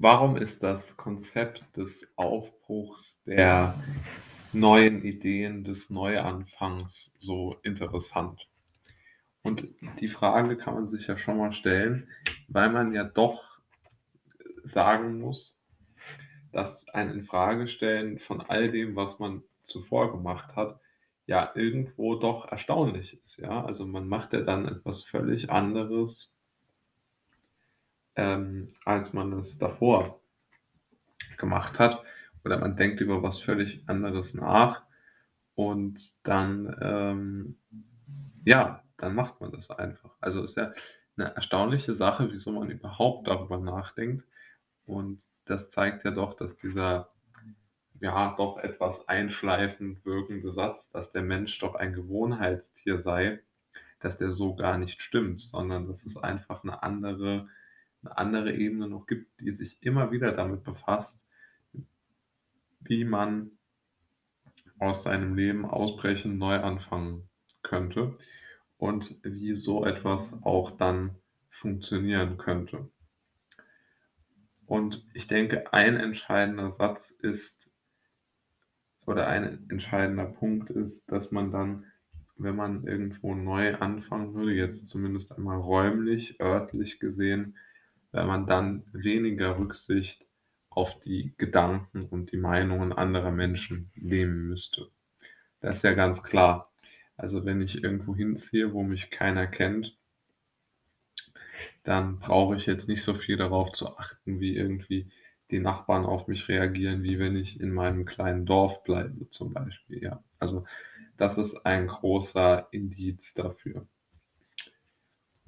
[0.00, 3.74] Warum ist das Konzept des Aufbruchs der
[4.52, 8.48] neuen Ideen, des Neuanfangs so interessant?
[9.42, 9.66] Und
[9.98, 12.06] die Frage kann man sich ja schon mal stellen,
[12.46, 13.58] weil man ja doch
[14.62, 15.58] sagen muss,
[16.52, 20.78] dass ein Infragestellen von all dem, was man zuvor gemacht hat,
[21.26, 23.38] ja irgendwo doch erstaunlich ist.
[23.38, 23.64] Ja?
[23.64, 26.30] Also man macht ja dann etwas völlig anderes,
[28.18, 30.20] ähm, als man es davor
[31.38, 32.02] gemacht hat.
[32.44, 34.82] Oder man denkt über was völlig anderes nach
[35.54, 37.58] und dann, ähm,
[38.44, 40.10] ja, dann macht man das einfach.
[40.20, 40.72] Also ist ja
[41.16, 44.26] eine erstaunliche Sache, wieso man überhaupt darüber nachdenkt.
[44.84, 47.10] Und das zeigt ja doch, dass dieser
[48.00, 53.40] ja doch etwas einschleifend wirkende Satz, dass der Mensch doch ein Gewohnheitstier sei,
[54.00, 57.48] dass der so gar nicht stimmt, sondern dass es einfach eine andere,
[58.02, 61.20] eine andere Ebene noch gibt, die sich immer wieder damit befasst,
[62.80, 63.50] wie man
[64.78, 67.28] aus seinem Leben ausbrechen, neu anfangen
[67.62, 68.16] könnte
[68.76, 71.16] und wie so etwas auch dann
[71.50, 72.88] funktionieren könnte.
[74.66, 77.70] Und ich denke, ein entscheidender Satz ist
[79.06, 81.86] oder ein entscheidender Punkt ist, dass man dann,
[82.36, 87.56] wenn man irgendwo neu anfangen würde, jetzt zumindest einmal räumlich, örtlich gesehen,
[88.12, 90.24] wenn man dann weniger Rücksicht
[90.70, 94.88] auf die Gedanken und die Meinungen anderer Menschen nehmen müsste.
[95.60, 96.72] Das ist ja ganz klar.
[97.16, 99.96] Also wenn ich irgendwo hinziehe, wo mich keiner kennt,
[101.84, 105.10] dann brauche ich jetzt nicht so viel darauf zu achten, wie irgendwie
[105.50, 110.02] die Nachbarn auf mich reagieren, wie wenn ich in meinem kleinen Dorf bleibe zum Beispiel,
[110.02, 110.22] ja.
[110.38, 110.64] Also,
[111.16, 113.86] das ist ein großer Indiz dafür.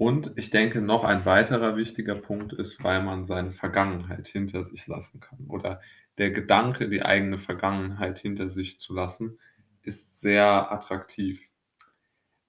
[0.00, 4.86] Und ich denke, noch ein weiterer wichtiger Punkt ist, weil man seine Vergangenheit hinter sich
[4.86, 5.82] lassen kann oder
[6.16, 9.38] der Gedanke, die eigene Vergangenheit hinter sich zu lassen,
[9.82, 11.42] ist sehr attraktiv,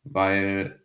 [0.06, 0.82] weil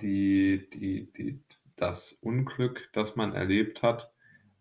[0.00, 1.42] die die die
[1.76, 4.10] das Unglück, das man erlebt hat,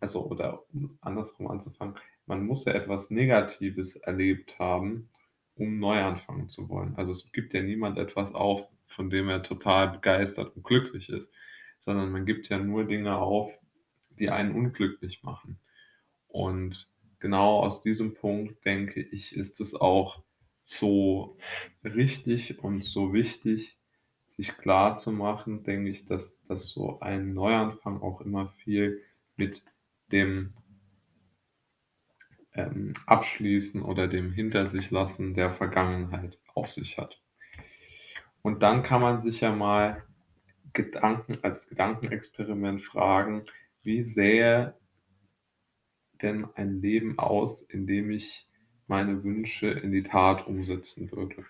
[0.02, 5.10] also oder um andersrum anzufangen, man muss ja etwas Negatives erlebt haben,
[5.56, 6.98] um neu anfangen zu wollen.
[6.98, 11.34] Also es gibt ja niemand etwas auf, von dem er total begeistert und glücklich ist,
[11.80, 13.52] sondern man gibt ja nur Dinge auf,
[14.20, 15.60] die einen unglücklich machen.
[16.28, 16.90] Und
[17.20, 20.24] genau aus diesem Punkt denke ich, ist es auch
[20.66, 21.38] so
[21.84, 23.78] richtig und so wichtig,
[24.28, 29.02] sich klar zu machen, denke ich, dass, dass so ein Neuanfang auch immer viel
[29.36, 29.64] mit
[30.12, 30.54] dem
[32.54, 37.23] ähm, Abschließen oder dem Hinter sich lassen der Vergangenheit auf sich hat.
[38.44, 40.04] Und dann kann man sich ja mal
[40.74, 43.46] Gedanken als Gedankenexperiment fragen,
[43.84, 44.76] wie sähe
[46.22, 48.48] denn ein Leben aus, in dem ich
[48.88, 51.46] meine Wünsche in die Tat umsetzen würde?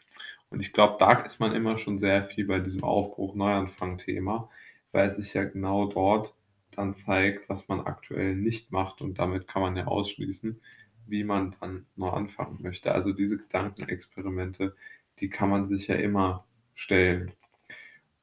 [0.49, 4.49] Und ich glaube, da ist man immer schon sehr viel bei diesem Aufbruch-Neuanfang-Thema,
[4.91, 6.35] weil sich ja genau dort
[6.71, 9.01] dann zeigt, was man aktuell nicht macht.
[9.01, 10.61] Und damit kann man ja ausschließen,
[11.07, 12.91] wie man dann neu anfangen möchte.
[12.91, 14.75] Also diese Gedankenexperimente,
[15.19, 16.45] die kann man sich ja immer
[16.75, 17.31] stellen.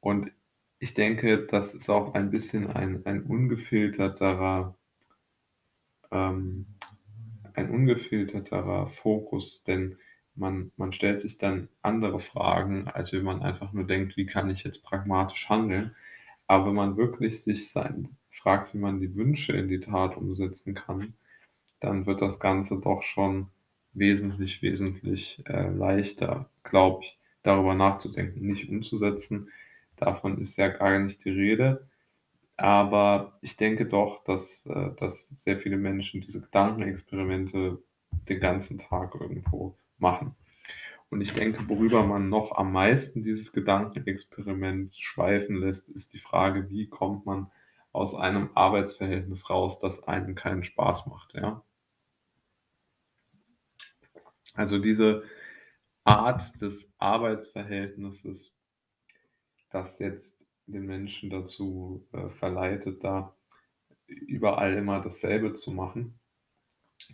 [0.00, 0.33] Und
[0.78, 4.75] ich denke, das ist auch ein bisschen ein, ein ungefilterterer,
[6.11, 6.66] ähm,
[7.55, 9.99] ein ungefilterterer Fokus, denn
[10.34, 14.49] man, man stellt sich dann andere Fragen, als wenn man einfach nur denkt, wie kann
[14.49, 15.94] ich jetzt pragmatisch handeln.
[16.47, 20.75] Aber wenn man wirklich sich sein, fragt, wie man die Wünsche in die Tat umsetzen
[20.75, 21.15] kann,
[21.81, 23.49] dann wird das Ganze doch schon
[23.93, 29.50] wesentlich, wesentlich äh, leichter, glaube ich, darüber nachzudenken, nicht umzusetzen.
[29.96, 31.88] Davon ist ja gar nicht die Rede.
[32.56, 37.82] Aber ich denke doch, dass, äh, dass sehr viele Menschen diese Gedankenexperimente
[38.28, 40.34] den ganzen Tag irgendwo machen.
[41.08, 46.70] Und ich denke, worüber man noch am meisten dieses Gedankenexperiment schweifen lässt, ist die Frage,
[46.70, 47.50] wie kommt man
[47.92, 51.62] aus einem Arbeitsverhältnis raus, das einem keinen Spaß macht, ja?
[54.54, 55.25] Also diese
[56.10, 58.52] Art des Arbeitsverhältnisses,
[59.70, 63.34] das jetzt den Menschen dazu äh, verleitet, da
[64.06, 66.18] überall immer dasselbe zu machen,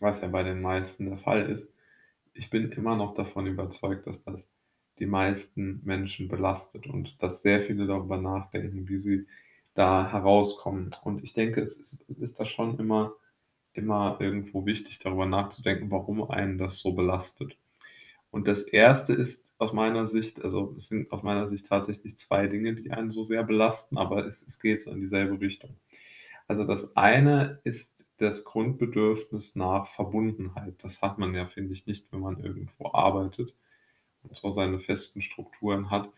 [0.01, 1.69] was ja bei den meisten der Fall ist,
[2.33, 4.51] ich bin immer noch davon überzeugt, dass das
[4.99, 9.27] die meisten Menschen belastet und dass sehr viele darüber nachdenken, wie sie
[9.75, 10.95] da herauskommen.
[11.03, 13.13] Und ich denke, es ist, ist da schon immer,
[13.75, 17.59] immer irgendwo wichtig, darüber nachzudenken, warum einen das so belastet.
[18.37, 22.47] Und das erste ist aus meiner Sicht, also es sind aus meiner Sicht tatsächlich zwei
[22.49, 25.75] Dinge, die einen so sehr belasten, aber es, es geht so in dieselbe Richtung.
[26.47, 30.75] Also das eine ist das Grundbedürfnis nach Verbundenheit.
[30.83, 33.55] Das hat man ja, finde ich, nicht, wenn man irgendwo arbeitet
[34.23, 36.11] und so seine festen Strukturen hat,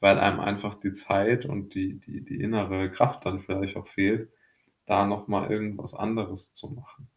[0.00, 4.30] weil einem einfach die Zeit und die die die innere Kraft dann vielleicht auch fehlt,
[4.86, 7.10] da noch mal irgendwas anderes zu machen.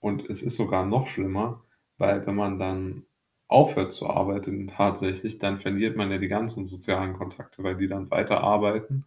[0.00, 1.64] Und es ist sogar noch schlimmer,
[1.96, 3.06] weil wenn man dann
[3.54, 8.10] aufhört zu arbeiten tatsächlich, dann verliert man ja die ganzen sozialen Kontakte, weil die dann
[8.10, 9.06] weiterarbeiten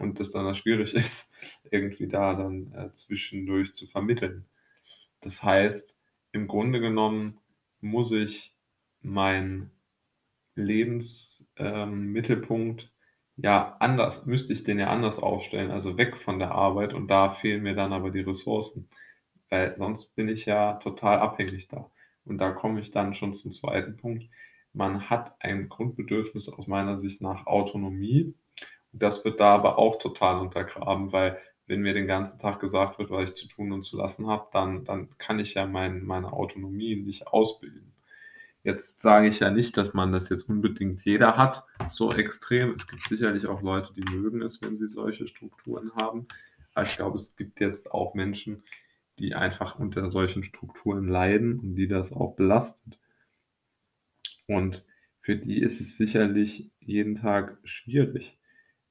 [0.00, 1.30] und das dann schwierig ist,
[1.70, 4.46] irgendwie da dann, äh, zwischendurch zu vermitteln.
[5.22, 6.00] Das heißt,
[6.32, 7.38] im Grunde genommen
[7.80, 8.54] muss ich
[9.02, 9.70] meinen
[10.56, 12.12] Lebens ähm,
[13.36, 17.30] ja anders müsste ich den ja anders aufstellen, also weg von der Arbeit und da
[17.30, 18.88] fehlen mir dann aber die Ressourcen,
[19.50, 21.90] weil sonst bin ich ja total abhängig da.
[22.26, 24.28] Und da komme ich dann schon zum zweiten Punkt.
[24.72, 28.34] Man hat ein Grundbedürfnis aus meiner Sicht nach Autonomie.
[28.92, 33.10] Das wird da aber auch total untergraben, weil wenn mir den ganzen Tag gesagt wird,
[33.10, 36.32] was ich zu tun und zu lassen habe, dann dann kann ich ja mein meine
[36.32, 37.92] Autonomie nicht ausbilden.
[38.62, 42.74] Jetzt sage ich ja nicht, dass man das jetzt unbedingt jeder hat, so extrem.
[42.74, 46.26] Es gibt sicherlich auch Leute, die mögen es, wenn sie solche Strukturen haben.
[46.74, 48.64] Aber ich glaube, es gibt jetzt auch Menschen,
[49.18, 52.98] die einfach unter solchen Strukturen leiden und die das auch belastet.
[54.46, 54.84] Und
[55.20, 58.38] für die ist es sicherlich jeden Tag schwierig,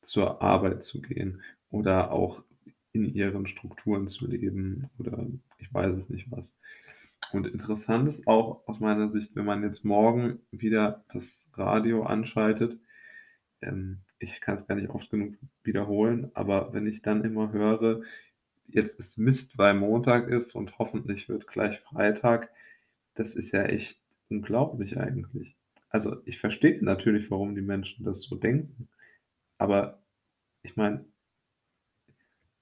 [0.01, 2.43] zur Arbeit zu gehen oder auch
[2.91, 5.25] in ihren Strukturen zu leben oder
[5.57, 6.53] ich weiß es nicht was.
[7.31, 12.79] Und interessant ist auch aus meiner Sicht, wenn man jetzt morgen wieder das Radio anschaltet,
[13.61, 18.01] ähm, ich kann es gar nicht oft genug wiederholen, aber wenn ich dann immer höre,
[18.67, 22.49] jetzt ist Mist, weil Montag ist und hoffentlich wird gleich Freitag,
[23.15, 25.55] das ist ja echt unglaublich eigentlich.
[25.89, 28.89] Also, ich verstehe natürlich, warum die Menschen das so denken,
[29.59, 30.01] aber
[30.63, 31.05] ich meine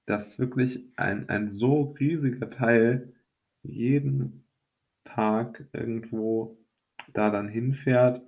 [0.06, 3.14] dass wirklich ein ein so riesiger Teil
[3.62, 4.44] jeden
[5.04, 6.58] Tag irgendwo
[7.12, 8.22] da dann hinfährt,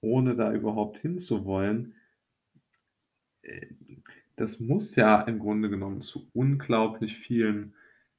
[0.00, 1.95] ohne da überhaupt hinzuwollen
[4.36, 7.74] das muss ja im Grunde genommen zu unglaublich vielen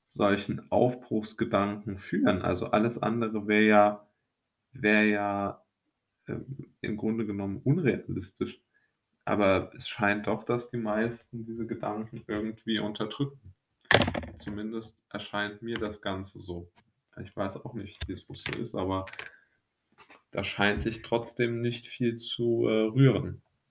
[0.08, 2.42] solchen Aufbruchsgedanken führen.
[2.42, 4.08] Also, alles andere wäre ja
[4.82, 5.62] wäre ja,
[6.28, 6.46] ähm,
[6.82, 8.60] im Grunde genommen unrealistisch.
[9.26, 13.54] Aber es scheint doch, dass die meisten diese Gedanken irgendwie unterdrücken.
[14.38, 16.72] Zumindest erscheint mir das Ganze so.
[17.22, 19.06] Ich weiß auch nicht, wie es so ist, aber
[20.32, 23.42] da scheint sich trotzdem nicht viel zu, äh, rühren.